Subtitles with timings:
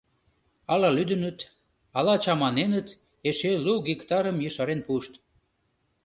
[0.73, 1.39] Ала лӱдыныт,
[1.97, 2.87] ала чаманеныт—
[3.29, 5.13] эше лу гектарым ешарен пуышт...